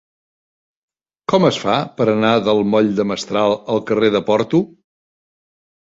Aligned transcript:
Com 1.33 1.45
es 1.49 1.59
fa 1.65 1.75
per 1.99 2.07
anar 2.13 2.31
del 2.47 2.63
moll 2.71 2.91
de 3.01 3.07
Mestral 3.13 3.57
al 3.75 3.85
carrer 3.91 4.11
de 4.17 4.23
Porto? 4.31 4.67